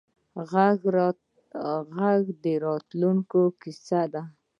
[1.93, 4.23] غږ د راتلونکې کیسه ده